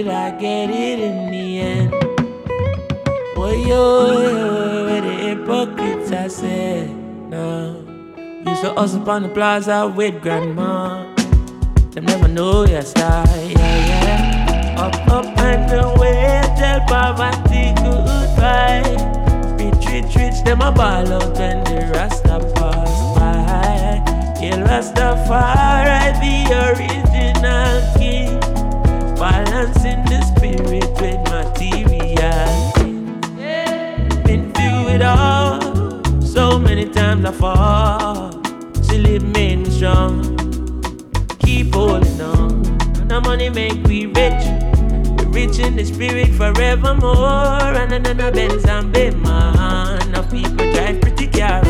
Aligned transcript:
Until 0.00 0.16
I 0.16 0.30
get 0.30 0.70
it 0.70 0.98
in 0.98 1.30
the 1.30 1.58
end. 1.60 1.90
Boy, 3.34 3.56
yo, 3.66 4.86
where 4.86 5.00
the 5.00 5.12
hypocrites 5.12 6.10
I 6.10 6.28
said, 6.28 6.90
no. 7.28 7.84
Used 8.46 8.62
to 8.62 8.72
hustle 8.72 9.08
on 9.10 9.22
the 9.24 9.28
plaza 9.28 9.92
with 9.94 10.22
grandma. 10.22 11.14
Them 11.90 12.06
never 12.06 12.28
know 12.28 12.64
your 12.66 12.82
style, 12.82 13.26
yeah, 13.46 14.04
yeah. 14.06 14.76
Up, 14.78 14.94
up 15.08 15.38
and 15.38 15.70
away, 15.72 16.40
tell 16.56 16.80
poverty 16.86 17.74
goodbye. 17.76 18.96
Rich, 19.58 19.86
rich, 19.86 20.16
rich, 20.16 20.44
them 20.44 20.62
a 20.62 20.72
ball 20.72 21.12
out 21.12 21.36
when 21.36 21.62
the 21.64 21.92
Rasta 21.94 22.38
pass 22.54 23.18
by. 23.18 24.34
Kill 24.40 24.60
Rastafari, 24.60 26.14
the 26.20 26.36
original. 26.68 27.99
Balancing 29.20 30.02
the 30.06 30.22
spirit 30.32 30.90
with 30.98 31.20
materiality. 31.28 32.92
Been 34.24 34.50
through 34.54 34.94
it 34.94 35.02
all, 35.02 35.60
so 36.22 36.58
many 36.58 36.88
times 36.88 37.26
I 37.26 37.32
fall. 37.32 38.32
Still 38.82 39.04
it 39.04 39.22
made 39.22 39.58
me 39.58 39.70
strong 39.70 40.40
keep 41.60 41.74
holding 41.74 42.20
on. 42.20 42.62
The 43.08 43.20
money 43.20 43.50
make 43.50 43.84
we 43.86 44.06
rich. 44.06 44.44
We 45.18 45.24
rich 45.40 45.58
in 45.58 45.76
the 45.76 45.84
spirit 45.84 46.28
forevermore. 46.28 47.74
And 47.76 47.92
the 48.06 48.30
Benz 48.32 48.64
and 48.64 48.90
man. 49.22 50.12
Now 50.12 50.22
people 50.22 50.72
drive 50.72 51.00
pretty 51.02 51.26
car 51.26 51.62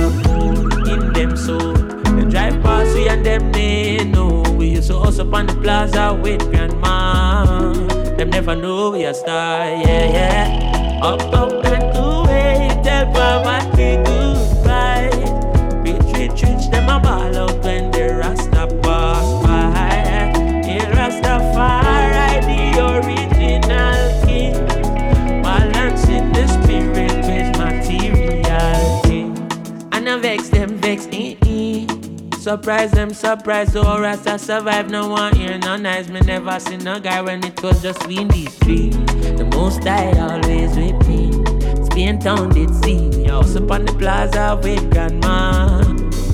in 0.92 1.12
them 1.12 1.36
soul. 1.36 1.74
They 2.14 2.26
drive 2.30 2.62
past 2.62 2.94
we 2.94 3.08
and 3.08 3.26
them 3.26 3.50
they 3.52 4.04
know. 4.04 4.42
We 4.56 4.74
to 4.80 4.98
hustle 4.98 5.28
up 5.28 5.34
on 5.34 5.46
the 5.46 5.54
plaza 5.54 6.14
with 6.22 6.40
grandma. 6.50 6.69
Them 8.40 8.46
never 8.46 8.62
know 8.62 8.90
we 8.92 9.04
a 9.04 9.12
star, 9.12 9.66
yeah, 9.66 10.12
yeah. 10.14 11.79
Surprise 32.50 32.90
them, 32.90 33.14
surprise, 33.14 33.76
oh 33.76 34.00
Rasta 34.00 34.36
survive, 34.36 34.90
no 34.90 35.06
one 35.06 35.36
here, 35.36 35.56
no 35.58 35.76
nice. 35.76 36.08
Me 36.08 36.18
never 36.18 36.58
seen 36.58 36.84
a 36.84 36.98
guy 36.98 37.22
when 37.22 37.44
it 37.44 37.62
was 37.62 37.80
just 37.80 38.00
between 38.00 38.26
these 38.26 38.52
three 38.56 38.90
The 38.90 39.48
most 39.54 39.86
I 39.86 40.10
always 40.18 40.76
with 40.76 41.06
me 41.06 41.30
Spain 41.84 42.18
town 42.18 42.48
did 42.48 42.74
see. 42.82 43.08
Me 43.10 43.28
House 43.28 43.54
up 43.54 43.70
on 43.70 43.84
the 43.84 43.92
plaza 43.92 44.58
with 44.60 44.90
grandma. 44.90 45.80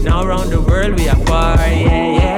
Now 0.04 0.22
around 0.22 0.48
the 0.48 0.62
world 0.62 0.98
we 0.98 1.06
are 1.06 1.22
far, 1.26 1.58
yeah, 1.58 2.16
yeah 2.16 2.35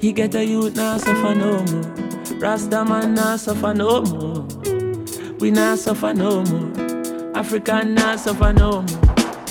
He 0.00 0.12
get 0.12 0.34
a 0.36 0.44
youth 0.44 0.76
now 0.76 0.96
suffer 0.96 1.34
no 1.34 1.58
more. 1.64 2.38
Rasta 2.38 2.84
man 2.84 3.14
now 3.14 3.36
suffer 3.36 3.74
no 3.74 4.02
more. 4.02 4.46
We 5.40 5.50
not 5.50 5.78
suffer 5.78 6.14
no 6.14 6.44
more. 6.44 7.36
African 7.36 7.94
not 7.94 8.20
suffer 8.20 8.52
no 8.52 8.82
more. 8.82 9.04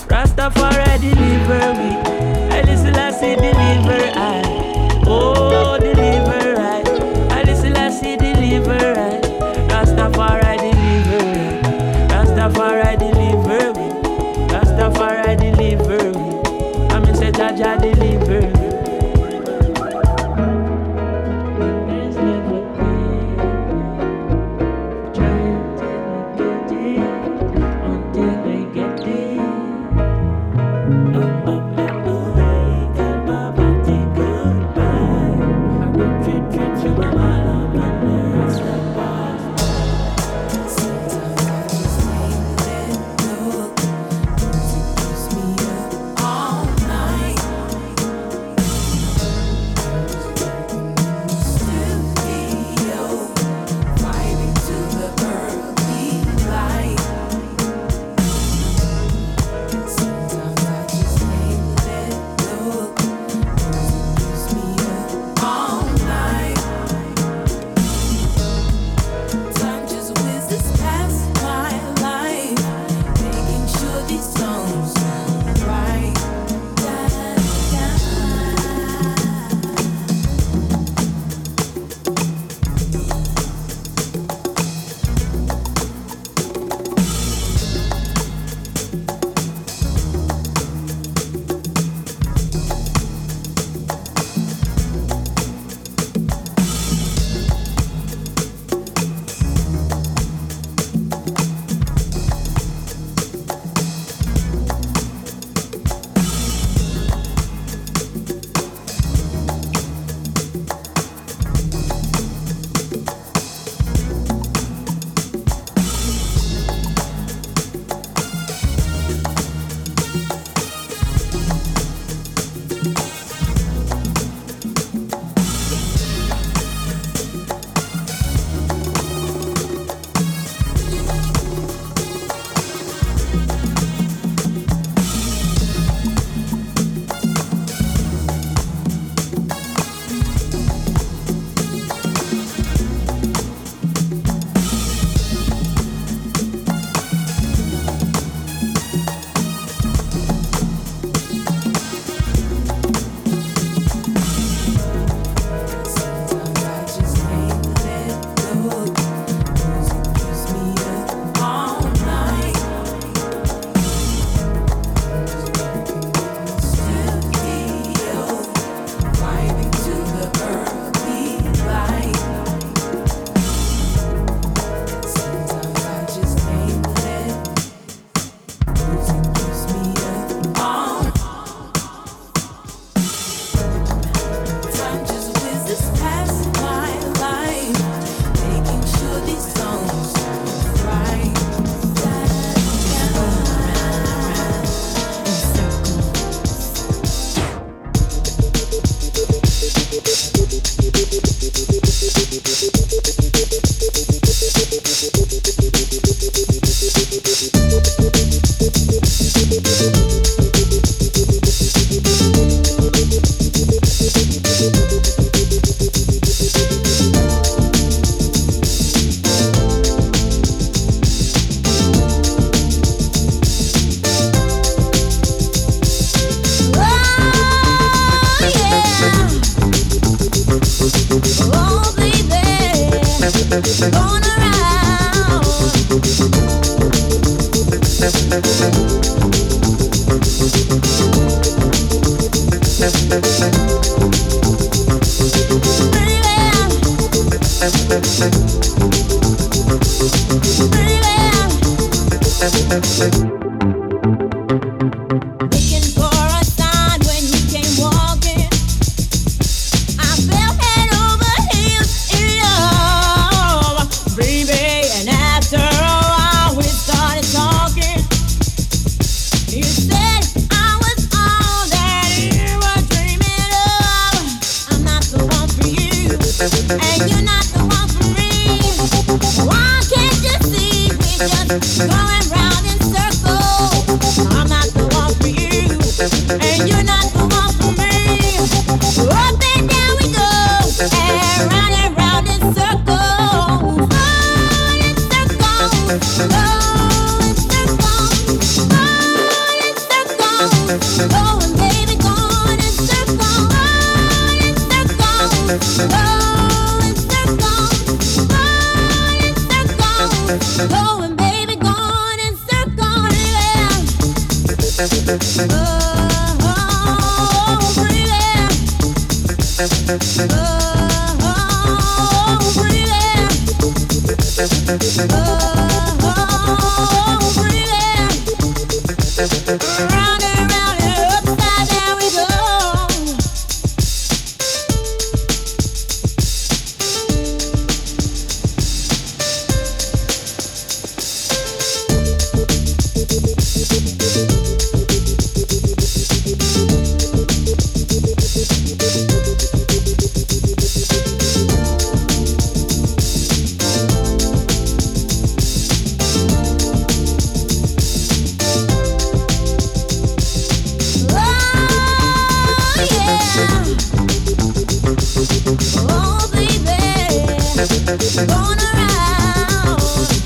Rastafari 0.07 1.01
deliver 1.01 1.73
we. 1.73 2.17
I 2.49 3.11
say 3.11 3.35
deliver 3.35 4.11
I. 4.15 5.03
Oh, 5.05 5.77
deliver 5.79 6.26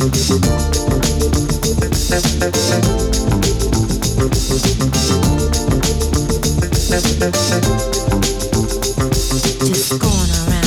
Just 0.01 0.31
going 10.00 10.31
around. 10.50 10.61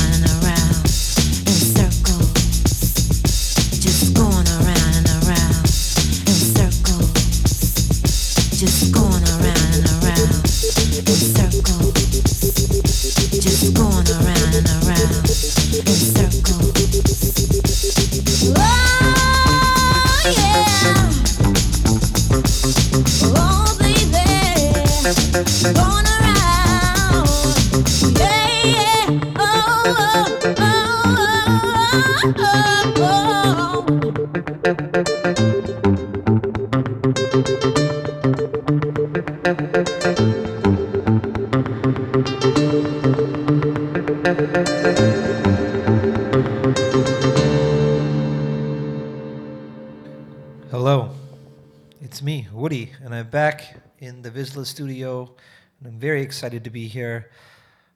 VISLA 54.30 54.64
studio, 54.66 55.34
and 55.78 55.88
I'm 55.88 56.00
very 56.00 56.20
excited 56.22 56.64
to 56.64 56.70
be 56.70 56.88
here 56.88 57.30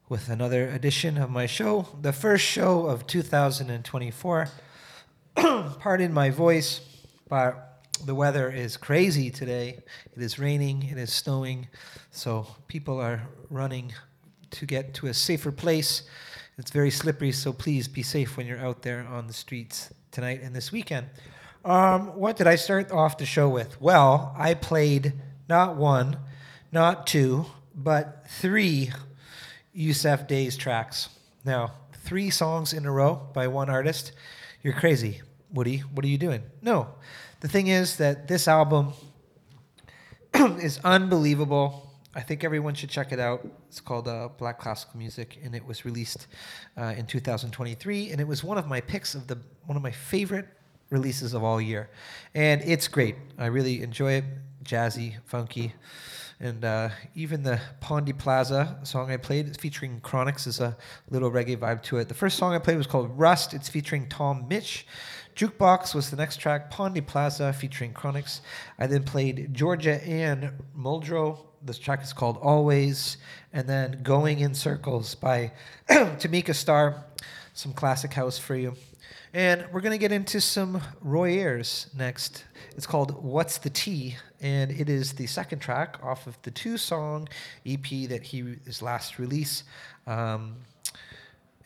with 0.08 0.28
another 0.28 0.68
edition 0.68 1.18
of 1.18 1.28
my 1.28 1.46
show, 1.46 1.88
the 2.00 2.12
first 2.12 2.44
show 2.44 2.86
of 2.86 3.06
2024. 3.06 4.48
Pardon 5.34 6.12
my 6.12 6.30
voice, 6.30 6.80
but 7.28 7.82
the 8.04 8.14
weather 8.14 8.50
is 8.50 8.76
crazy 8.76 9.30
today. 9.30 9.78
It 10.14 10.22
is 10.22 10.38
raining, 10.38 10.84
it 10.84 10.98
is 10.98 11.12
snowing, 11.12 11.66
so 12.10 12.46
people 12.68 13.00
are 13.00 13.22
running 13.50 13.92
to 14.52 14.66
get 14.66 14.94
to 14.94 15.08
a 15.08 15.14
safer 15.14 15.50
place. 15.50 16.02
It's 16.58 16.70
very 16.70 16.90
slippery, 16.90 17.32
so 17.32 17.52
please 17.52 17.88
be 17.88 18.02
safe 18.02 18.36
when 18.36 18.46
you're 18.46 18.64
out 18.64 18.82
there 18.82 19.06
on 19.10 19.26
the 19.26 19.32
streets 19.32 19.92
tonight 20.10 20.42
and 20.42 20.54
this 20.54 20.70
weekend. 20.70 21.08
Um, 21.64 22.16
what 22.16 22.36
did 22.36 22.46
I 22.46 22.56
start 22.56 22.92
off 22.92 23.18
the 23.18 23.26
show 23.26 23.48
with? 23.48 23.80
Well, 23.80 24.34
I 24.38 24.54
played 24.54 25.12
not 25.48 25.76
one, 25.76 26.16
not 26.70 27.06
two, 27.06 27.46
but 27.74 28.24
three 28.28 28.92
Yussef 29.76 30.26
Dayes 30.26 30.56
tracks. 30.56 31.08
Now, 31.44 31.72
three 31.92 32.30
songs 32.30 32.72
in 32.72 32.86
a 32.86 32.92
row 32.92 33.28
by 33.32 33.48
one 33.48 33.68
artist. 33.68 34.12
You're 34.62 34.74
crazy, 34.74 35.22
Woody. 35.52 35.78
What 35.78 36.04
are 36.04 36.08
you 36.08 36.18
doing? 36.18 36.42
No. 36.62 36.88
The 37.40 37.48
thing 37.48 37.68
is 37.68 37.96
that 37.96 38.28
this 38.28 38.48
album 38.48 38.92
is 40.34 40.80
unbelievable. 40.84 41.92
I 42.14 42.20
think 42.20 42.42
everyone 42.42 42.74
should 42.74 42.90
check 42.90 43.12
it 43.12 43.20
out. 43.20 43.46
It's 43.68 43.80
called 43.80 44.08
uh, 44.08 44.28
Black 44.38 44.58
Classical 44.58 44.98
Music, 44.98 45.38
and 45.44 45.54
it 45.54 45.64
was 45.64 45.84
released 45.84 46.26
uh, 46.76 46.94
in 46.96 47.06
2023. 47.06 48.10
And 48.10 48.20
it 48.20 48.26
was 48.26 48.42
one 48.42 48.58
of 48.58 48.66
my 48.66 48.80
picks 48.80 49.14
of 49.14 49.26
the 49.26 49.38
one 49.66 49.76
of 49.76 49.82
my 49.82 49.92
favorite 49.92 50.48
releases 50.90 51.34
of 51.34 51.44
all 51.44 51.60
year, 51.60 51.90
and 52.34 52.62
it's 52.62 52.88
great. 52.88 53.16
I 53.38 53.46
really 53.46 53.82
enjoy 53.82 54.12
it. 54.12 54.24
Jazzy, 54.64 55.16
funky. 55.24 55.72
And 56.40 56.64
uh, 56.64 56.90
even 57.16 57.42
the 57.42 57.60
Pon 57.80 58.04
Di 58.04 58.12
Plaza 58.12 58.78
song 58.84 59.10
I 59.10 59.16
played, 59.16 59.60
featuring 59.60 60.00
Chronixx, 60.00 60.46
is 60.46 60.60
a 60.60 60.76
little 61.10 61.32
reggae 61.32 61.56
vibe 61.56 61.82
to 61.84 61.98
it. 61.98 62.08
The 62.08 62.14
first 62.14 62.38
song 62.38 62.54
I 62.54 62.58
played 62.58 62.76
was 62.76 62.86
called 62.86 63.18
Rust. 63.18 63.54
It's 63.54 63.68
featuring 63.68 64.08
Tom 64.08 64.48
Misch. 64.48 64.84
Jukebox 65.34 65.94
was 65.94 66.10
the 66.10 66.16
next 66.16 66.36
track, 66.36 66.70
Pon 66.70 66.94
Di 66.94 67.00
Plaza 67.00 67.52
featuring 67.52 67.92
Chronixx. 67.92 68.40
I 68.78 68.86
then 68.86 69.02
played 69.02 69.52
Georgia 69.52 70.02
Ann 70.04 70.52
Muldrow. 70.76 71.46
This 71.62 71.78
track 71.78 72.02
is 72.02 72.12
called 72.12 72.38
Always. 72.38 73.16
And 73.52 73.68
then 73.68 74.00
Going 74.02 74.40
in 74.40 74.54
Circles 74.54 75.16
by 75.16 75.52
Tamika 75.88 76.54
Starr. 76.54 77.04
Some 77.52 77.72
classic 77.72 78.12
house 78.12 78.38
for 78.38 78.54
you. 78.54 78.76
And 79.34 79.66
we're 79.72 79.82
going 79.82 79.92
to 79.92 79.98
get 79.98 80.10
into 80.10 80.40
some 80.40 80.80
Roy 81.02 81.32
Ayers 81.32 81.88
next. 81.94 82.44
It's 82.76 82.86
called 82.86 83.22
What's 83.22 83.58
the 83.58 83.68
Tea? 83.68 84.16
And 84.40 84.70
it 84.70 84.88
is 84.88 85.12
the 85.12 85.26
second 85.26 85.58
track 85.58 85.98
off 86.02 86.26
of 86.26 86.40
the 86.42 86.50
two 86.50 86.78
song 86.78 87.28
EP 87.66 88.08
that 88.08 88.22
he 88.22 88.56
his 88.64 88.80
last 88.80 89.18
release. 89.18 89.64
Um, 90.06 90.56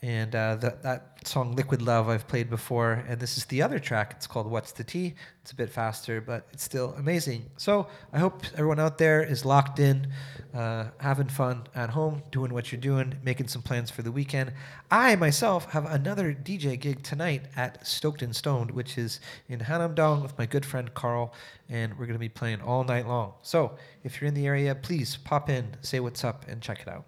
and 0.03 0.35
uh, 0.35 0.57
that 0.57 1.12
song 1.27 1.55
Liquid 1.55 1.83
Love 1.83 2.09
I've 2.09 2.27
played 2.27 2.51
before, 2.51 3.05
and 3.09 3.21
this 3.21 3.37
is 3.37 3.45
the 3.47 3.63
other 3.63 3.79
track. 3.79 4.13
It's 4.17 4.27
called 4.27 4.47
What's 4.47 4.73
the 4.73 4.85
Tea? 4.85 5.15
It's 5.43 5.51
a 5.51 5.57
bit 5.57 5.71
faster, 5.71 6.21
but 6.21 6.47
it's 6.53 6.63
still 6.63 6.95
amazing. 6.99 7.51
So 7.57 7.89
I 8.13 8.19
hope 8.19 8.45
everyone 8.55 8.79
out 8.79 8.99
there 8.99 9.23
is 9.23 9.45
locked 9.45 9.81
in, 9.81 10.07
uh, 10.55 10.87
having 10.99 11.29
fun 11.29 11.65
at 11.75 11.91
home, 11.91 12.23
doing 12.31 12.53
what 12.55 12.71
you're 12.71 12.81
doing, 12.81 13.15
making 13.25 13.49
some 13.49 13.63
plans 13.63 13.91
for 13.91 14.03
the 14.03 14.13
weekend. 14.13 14.53
I 14.91 15.17
myself 15.17 15.71
have 15.73 15.85
another 15.87 16.33
DJ 16.33 16.79
gig 16.79 17.03
tonight 17.03 17.43
at 17.57 17.87
Stoked 17.87 18.23
and 18.23 18.35
Stoned, 18.35 18.71
which 18.71 18.99
is 18.99 19.21
in 19.49 19.61
Hanamdong 19.61 20.23
with 20.23 20.39
my 20.39 20.47
good 20.47 20.65
friend 20.65 20.93
Carl, 20.95 21.35
and 21.69 21.93
we're 21.93 22.07
going 22.07 22.13
to 22.13 22.19
be 22.19 22.29
playing 22.29 22.61
all 22.61 22.85
night 22.85 23.09
long. 23.09 23.33
So 23.43 23.77
if 24.05 24.21
you're 24.21 24.29
in 24.29 24.35
the 24.35 24.47
area, 24.47 24.75
please 24.75 25.17
pop 25.17 25.49
in, 25.49 25.77
say 25.81 26.01
what's 26.01 26.23
up, 26.23 26.45
and 26.49 26.61
check 26.61 26.81
it 26.83 26.89
out. 26.89 27.05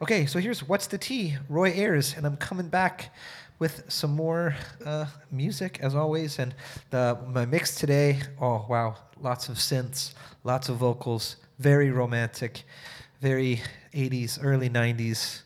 Okay, 0.00 0.26
so 0.26 0.38
here's 0.38 0.66
What's 0.66 0.86
the 0.86 0.98
Tea? 0.98 1.36
Roy 1.48 1.70
Ayers, 1.70 2.14
and 2.16 2.24
I'm 2.24 2.36
coming 2.36 2.68
back 2.68 3.10
with 3.58 3.84
some 3.88 4.10
more 4.10 4.56
uh, 4.84 5.06
music 5.30 5.78
as 5.80 5.94
always. 5.94 6.38
And 6.38 6.54
the 6.90 7.18
my 7.26 7.46
mix 7.46 7.74
today, 7.74 8.20
oh 8.40 8.66
wow, 8.68 8.96
lots 9.20 9.48
of 9.48 9.56
synths, 9.56 10.14
lots 10.42 10.68
of 10.68 10.76
vocals, 10.76 11.36
very 11.58 11.90
romantic, 11.90 12.64
very 13.20 13.62
80s, 13.94 14.38
early 14.42 14.68
90s, 14.68 15.42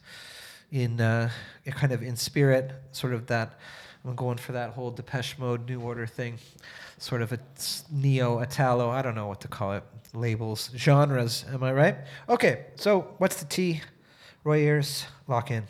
in 0.72 1.00
uh, 1.00 1.30
kind 1.70 1.92
of 1.92 2.02
in 2.02 2.16
spirit, 2.16 2.72
sort 2.92 3.14
of 3.14 3.26
that. 3.26 3.58
I'm 4.04 4.14
going 4.14 4.38
for 4.38 4.52
that 4.52 4.70
whole 4.70 4.90
Depeche 4.90 5.38
Mode, 5.38 5.68
New 5.68 5.80
Order 5.80 6.06
thing, 6.06 6.38
sort 6.98 7.20
of 7.20 7.32
a 7.32 7.38
neo 7.90 8.38
Italo. 8.40 8.88
I 8.90 9.02
don't 9.02 9.14
know 9.14 9.26
what 9.26 9.40
to 9.42 9.48
call 9.48 9.72
it. 9.72 9.84
Labels, 10.14 10.70
genres. 10.74 11.44
Am 11.52 11.62
I 11.62 11.72
right? 11.72 11.96
Okay. 12.28 12.66
So 12.76 13.14
what's 13.18 13.36
the 13.40 13.44
T? 13.44 13.82
Roy 14.44 14.82
lock 15.26 15.50
in. 15.50 15.64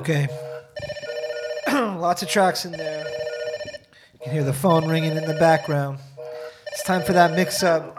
Okay. 0.00 0.28
Lots 1.70 2.22
of 2.22 2.30
tracks 2.30 2.64
in 2.64 2.72
there. 2.72 3.04
You 4.14 4.20
can 4.22 4.32
hear 4.32 4.44
the 4.44 4.52
phone 4.54 4.88
ringing 4.88 5.14
in 5.14 5.26
the 5.26 5.34
background. 5.34 5.98
It's 6.68 6.82
time 6.84 7.02
for 7.02 7.12
that 7.12 7.32
mix 7.32 7.62
up. 7.62 7.98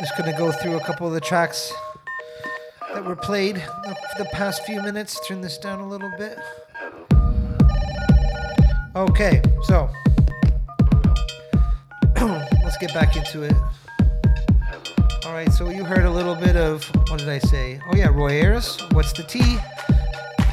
Just 0.00 0.16
gonna 0.16 0.36
go 0.38 0.50
through 0.50 0.78
a 0.78 0.80
couple 0.80 1.06
of 1.06 1.12
the 1.12 1.20
tracks 1.20 1.70
that 2.94 3.04
were 3.04 3.14
played 3.14 3.56
the, 4.16 4.26
past 4.32 4.64
few 4.64 4.80
minutes. 4.80 5.20
Turn 5.28 5.42
this 5.42 5.58
down 5.58 5.80
a 5.80 5.86
little 5.86 6.10
bit. 6.16 6.38
Okay, 8.96 9.42
so 9.64 9.90
let's 12.64 12.78
get 12.78 12.94
back 12.94 13.16
into 13.16 13.42
it. 13.42 13.52
All 15.26 15.34
right, 15.34 15.52
so 15.52 15.68
you 15.68 15.84
heard 15.84 16.06
a 16.06 16.10
little 16.10 16.34
bit 16.34 16.56
of 16.56 16.86
what 17.10 17.18
did 17.18 17.28
I 17.28 17.38
say? 17.38 17.82
Oh 17.92 17.96
yeah, 17.96 18.08
Roy 18.08 18.30
Ayers. 18.30 18.80
What's 18.92 19.12
the 19.12 19.24
T? 19.24 19.58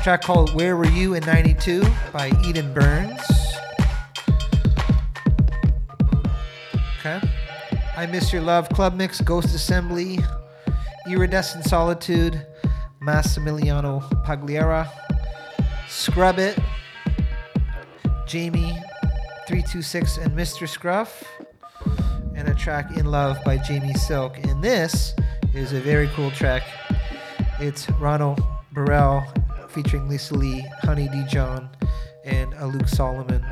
Track 0.06 0.22
called 0.22 0.54
"Where 0.54 0.78
Were 0.78 0.86
You 0.86 1.16
in 1.16 1.26
'92" 1.26 1.84
by 2.14 2.32
Eden 2.46 2.72
Burns. 2.76 3.20
Okay. 7.00 7.20
I 7.98 8.06
Miss 8.12 8.32
Your 8.32 8.44
Love 8.44 8.70
Club 8.70 8.94
Mix, 8.94 9.20
Ghost 9.20 9.56
Assembly, 9.56 10.20
Iridescent 11.10 11.66
Solitude, 11.66 12.46
Massimiliano 13.02 14.08
Pagliara, 14.24 14.88
Scrub 15.90 16.38
It, 16.38 16.60
Jamie 18.28 18.78
326 19.48 20.18
and 20.18 20.38
Mr. 20.38 20.70
Scruff, 20.70 21.24
and 22.36 22.48
a 22.48 22.54
track 22.54 22.96
In 22.96 23.08
Love 23.08 23.44
by 23.44 23.58
Jamie 23.58 23.96
Silk. 23.96 24.38
And 24.46 24.64
this 24.64 25.16
is 25.56 25.74
a 25.74 25.80
very 25.80 26.10
cool 26.10 26.30
track. 26.30 26.62
It's 27.60 27.90
Ronald 27.90 28.40
Burrell 28.72 29.26
featuring 29.76 30.08
Lisa 30.08 30.34
Lee, 30.34 30.66
Honey 30.84 31.10
D. 31.10 31.26
John, 31.28 31.70
and 32.24 32.54
a 32.54 32.66
Luke 32.66 32.88
Solomon 32.88 33.46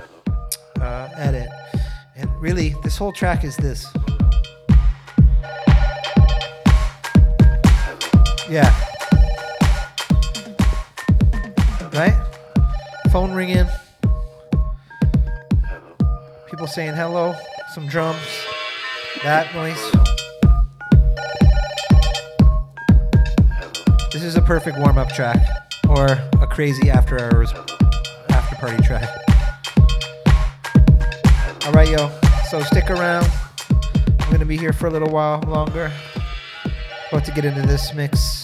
uh, 0.80 1.10
edit. 1.18 1.50
And 2.16 2.32
really, 2.42 2.76
this 2.82 2.98
whole 2.98 3.12
track 3.12 3.44
is 3.44 3.58
this. 3.58 3.86
Yeah. 8.50 8.74
Right? 11.92 12.18
Phone 13.12 13.34
ringing. 13.34 13.68
People 16.50 16.68
saying 16.68 16.96
hello. 16.96 17.36
Some 17.74 17.90
drums. 17.90 18.22
That 19.24 19.54
noise. 19.54 19.92
This 24.14 24.24
is 24.24 24.38
a 24.38 24.42
perfect 24.42 24.78
warm 24.80 24.98
up 24.98 25.10
track 25.10 25.63
or 25.96 26.08
a 26.42 26.48
crazy 26.48 26.90
after 26.90 27.20
hours 27.20 27.54
after 28.30 28.56
party 28.56 28.82
track. 28.84 29.08
All 31.66 31.72
right, 31.72 31.90
yo. 31.90 32.12
So 32.50 32.62
stick 32.62 32.90
around. 32.90 33.30
I'm 34.20 34.40
to 34.40 34.46
be 34.46 34.58
here 34.58 34.74
for 34.74 34.88
a 34.88 34.90
little 34.90 35.10
while 35.10 35.42
longer. 35.42 35.92
About 37.10 37.26
to 37.26 37.32
get 37.32 37.46
into 37.46 37.62
this 37.62 37.94
mix. 37.94 38.43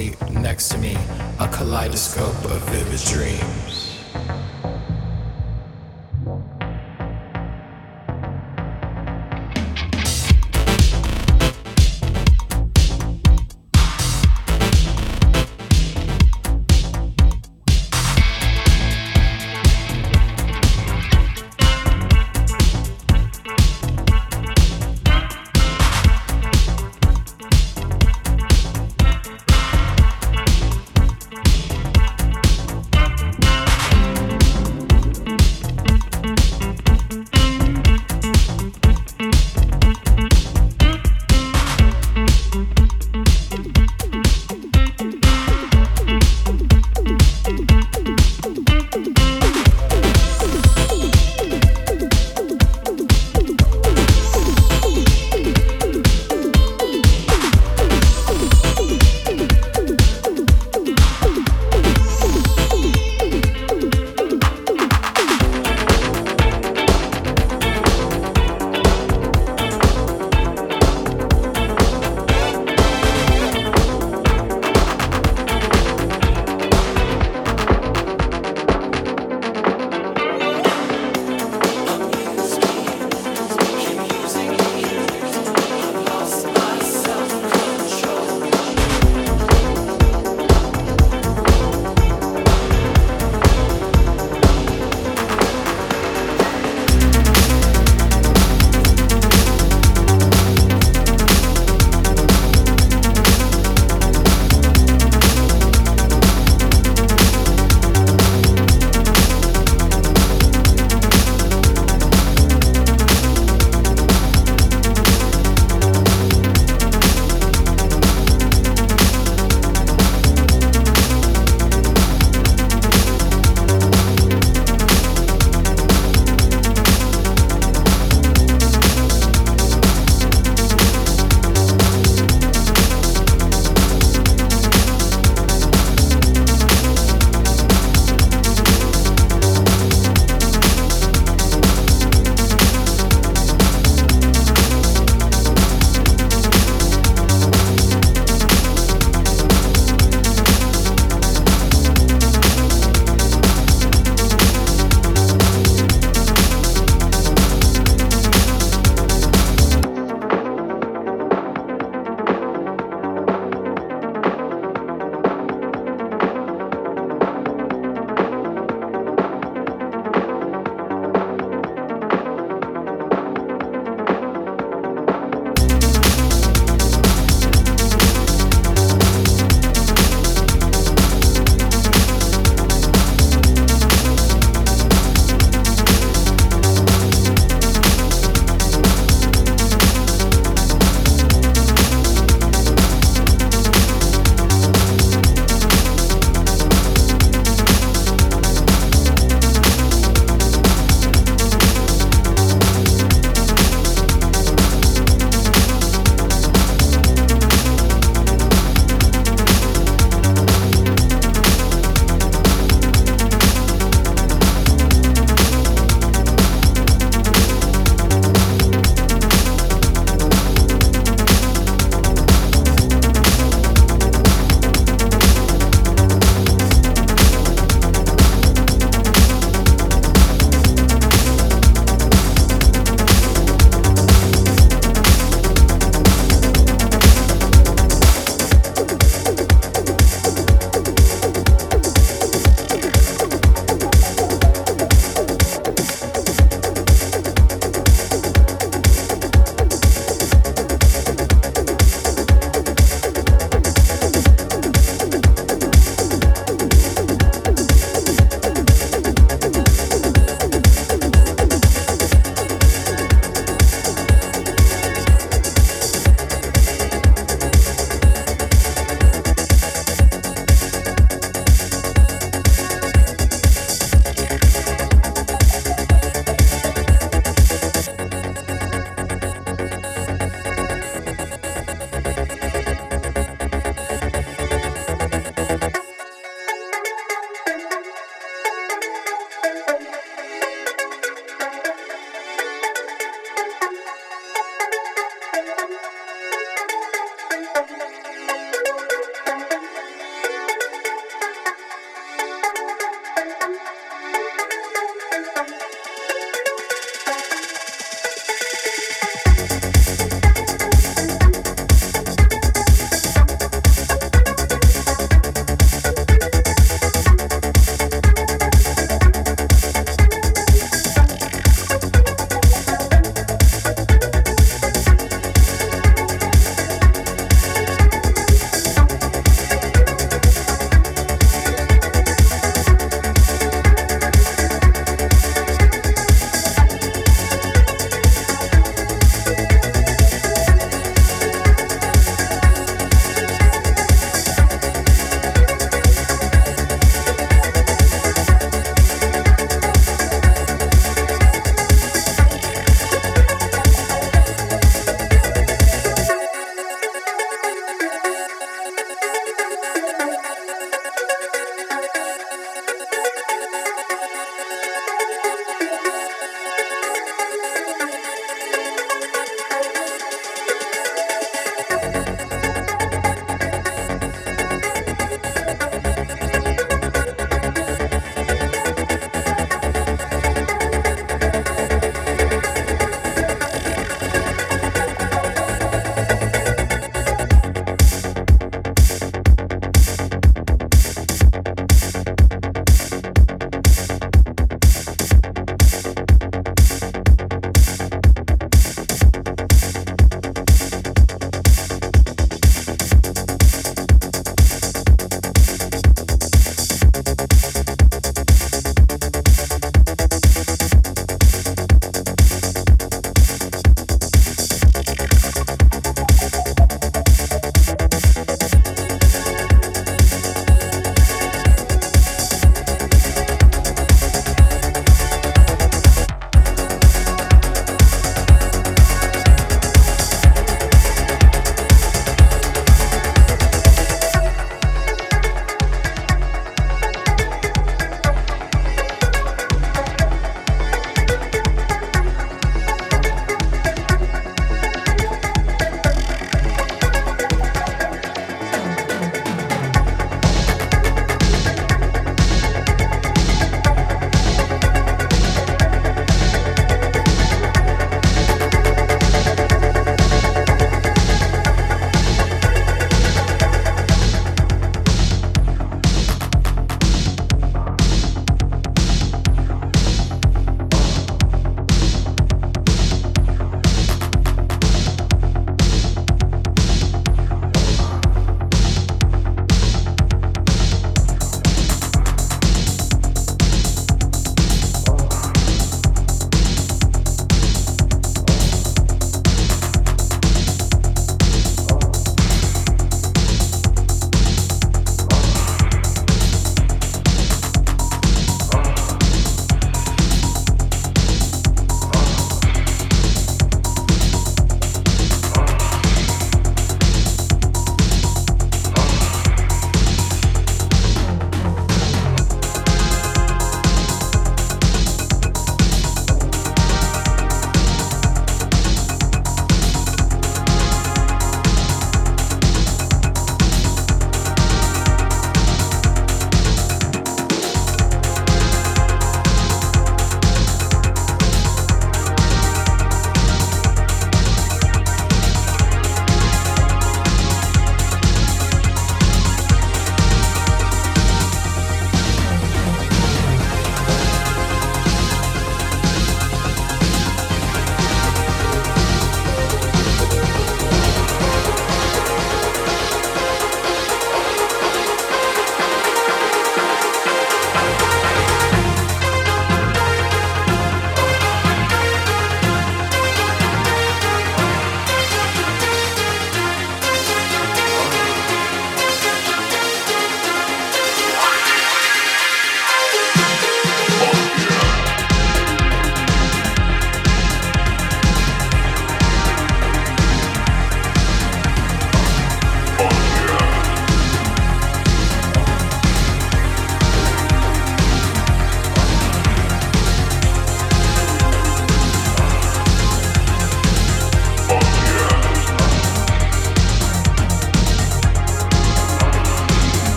Asleep 0.00 0.30
next 0.32 0.68
to 0.70 0.78
me, 0.78 0.96
a 1.40 1.48
kaleidoscope 1.48 2.44
of 2.44 2.62
vivid 2.70 3.00
dreams. 3.06 3.69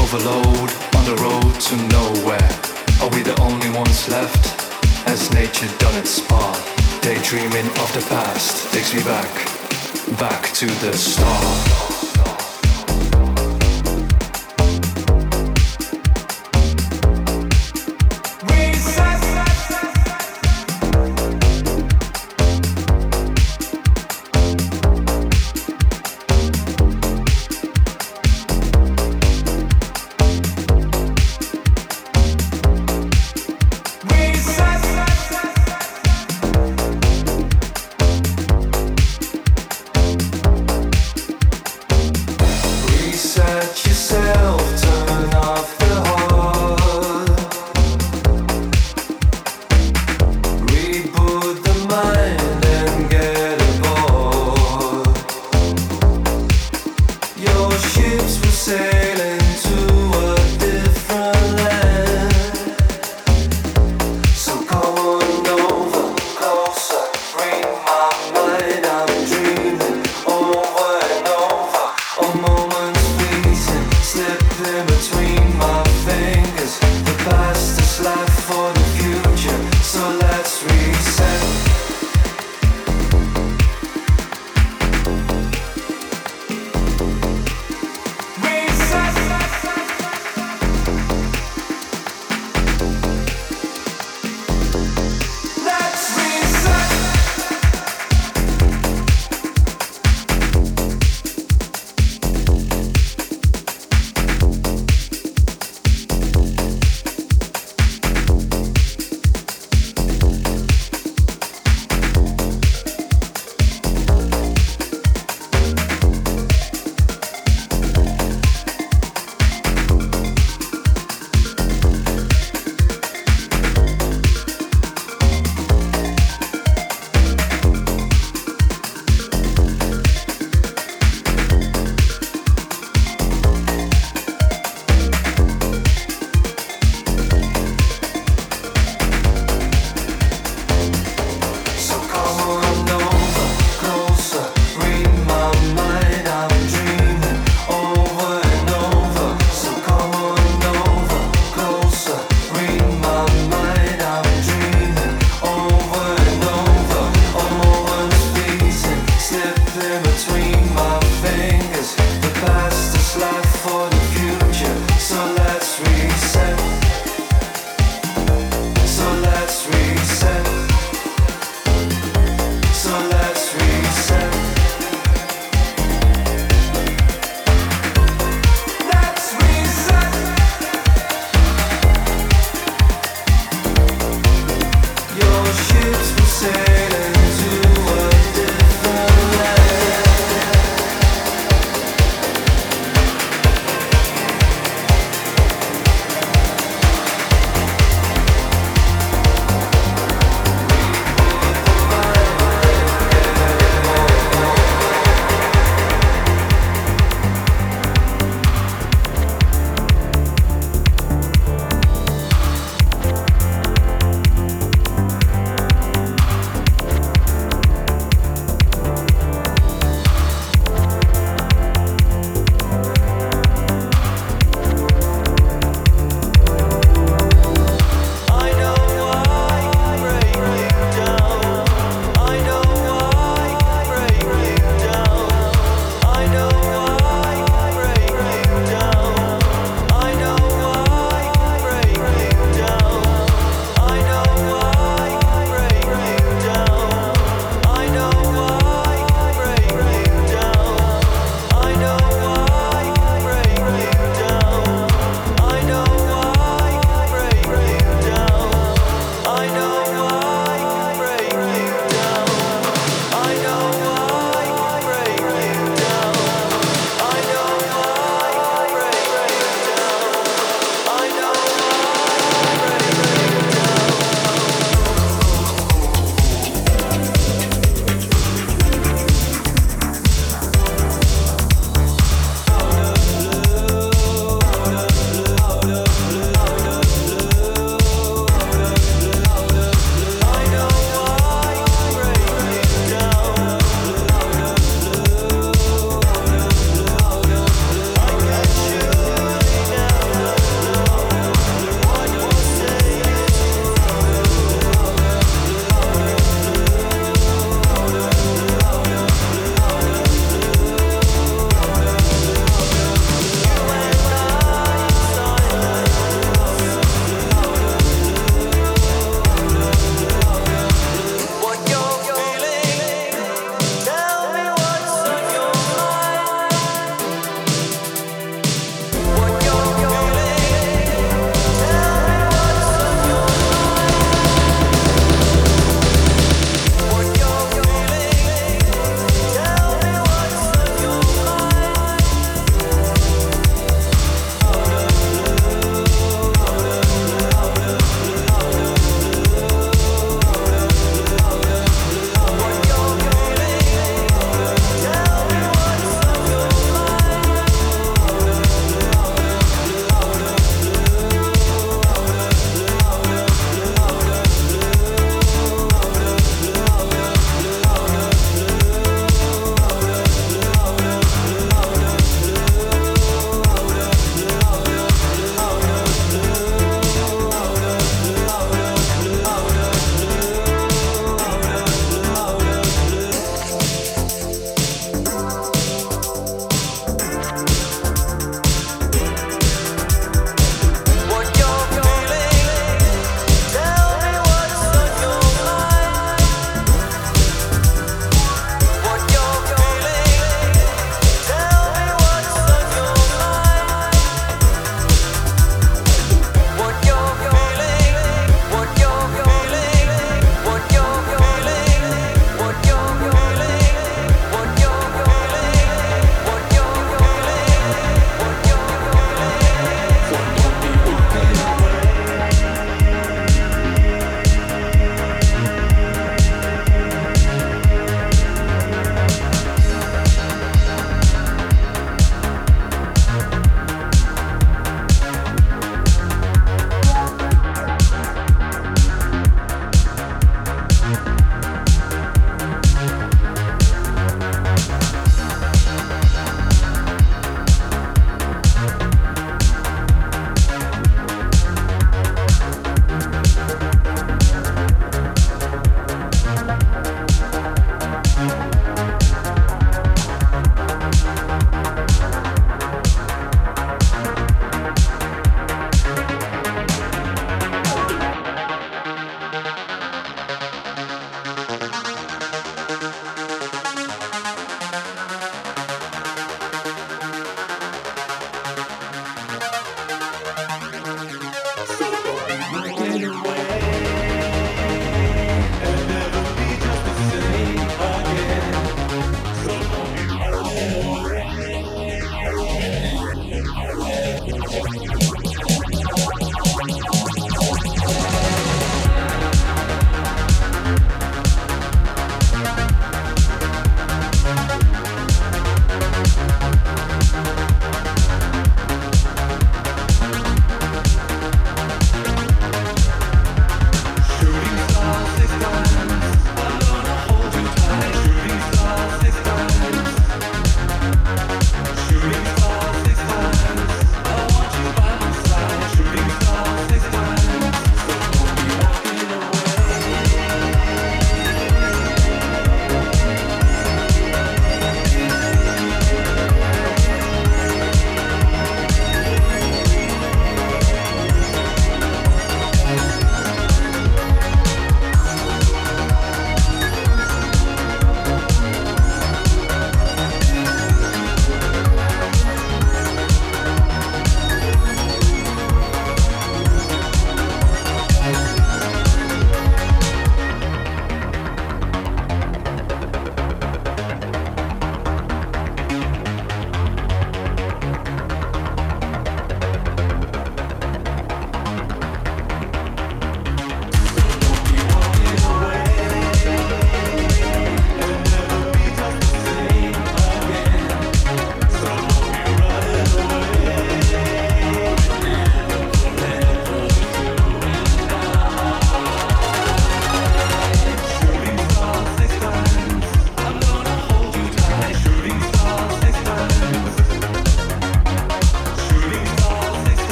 Overload 0.00 0.70
on 0.96 1.04
the 1.04 1.16
road 1.22 1.60
to 1.60 1.76
nowhere. 1.88 2.50
Are 3.02 3.10
we 3.10 3.22
the 3.22 3.36
only 3.40 3.70
ones 3.70 4.08
left? 4.08 4.44
Has 5.06 5.32
nature 5.32 5.68
done 5.78 5.96
its 5.98 6.20
part? 6.20 6.58
Daydreaming 7.02 7.66
of 7.66 7.90
the 7.94 8.04
past 8.08 8.72
takes 8.72 8.94
me 8.94 9.02
back, 9.02 9.32
back 10.18 10.52
to 10.54 10.66
the 10.66 10.92
start. 10.96 11.87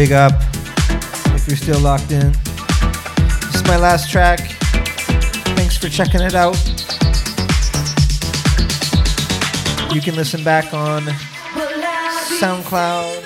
Big 0.00 0.12
up 0.12 0.32
if 1.34 1.46
you're 1.46 1.58
still 1.58 1.78
locked 1.80 2.10
in. 2.10 2.32
This 2.32 3.56
is 3.56 3.64
my 3.64 3.76
last 3.76 4.10
track. 4.10 4.40
Thanks 5.58 5.76
for 5.76 5.90
checking 5.90 6.22
it 6.22 6.34
out. 6.34 6.56
You 9.94 10.00
can 10.00 10.14
listen 10.16 10.42
back 10.42 10.72
on 10.72 11.02
SoundCloud. 12.40 13.16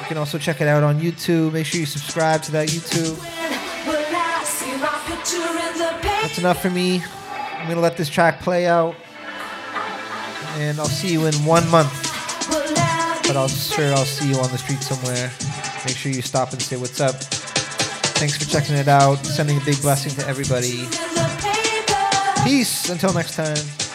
You 0.00 0.06
can 0.06 0.16
also 0.16 0.38
check 0.38 0.60
it 0.60 0.68
out 0.68 0.84
on 0.84 1.00
YouTube. 1.00 1.54
Make 1.54 1.66
sure 1.66 1.80
you 1.80 1.86
subscribe 1.86 2.40
to 2.42 2.52
that 2.52 2.68
YouTube. 2.68 3.18
That's 6.22 6.38
enough 6.38 6.62
for 6.62 6.70
me. 6.70 7.02
I'm 7.56 7.66
gonna 7.66 7.80
let 7.80 7.96
this 7.96 8.08
track 8.08 8.40
play 8.42 8.68
out, 8.68 8.94
and 10.58 10.78
I'll 10.78 10.86
see 10.86 11.12
you 11.12 11.26
in 11.26 11.34
one 11.44 11.68
month. 11.68 12.04
But 13.26 13.36
I'll 13.36 13.48
sure 13.48 13.92
I'll 13.92 14.06
see 14.06 14.30
you 14.30 14.38
on 14.38 14.50
the 14.52 14.56
street 14.56 14.82
somewhere. 14.82 15.30
Make 15.86 15.96
sure 15.96 16.12
you 16.12 16.22
stop 16.22 16.52
and 16.52 16.60
say 16.60 16.76
what's 16.76 17.00
up. 17.00 17.14
Thanks 18.18 18.36
for 18.36 18.50
checking 18.50 18.76
it 18.76 18.88
out. 18.88 19.24
Sending 19.24 19.56
a 19.56 19.64
big 19.64 19.80
blessing 19.80 20.12
to 20.12 20.26
everybody. 20.28 20.86
Peace. 22.44 22.90
Until 22.90 23.12
next 23.12 23.34
time. 23.36 23.87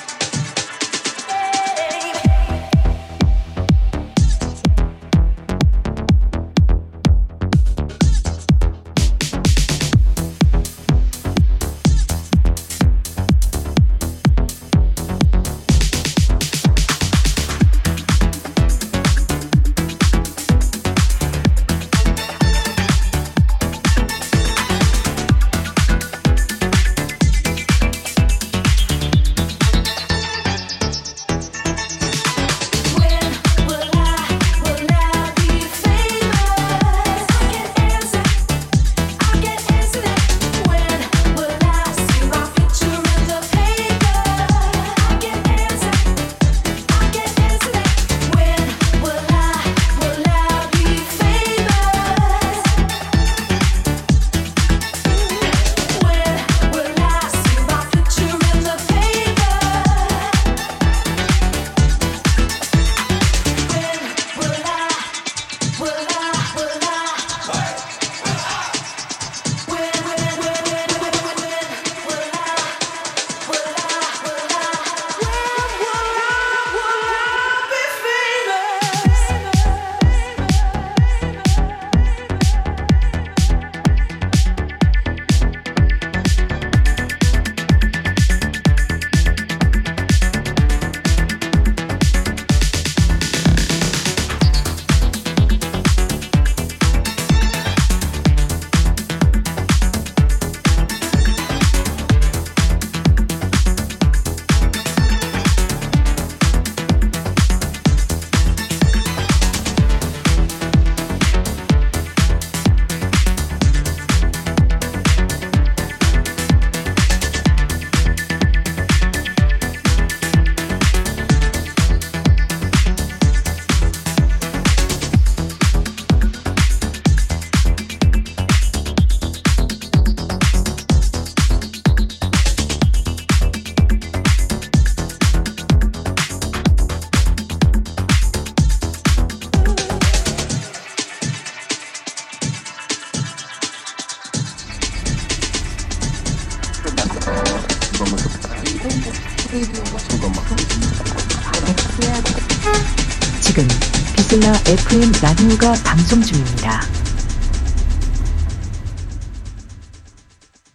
작동 156.13 156.21
중입니다. 156.21 156.52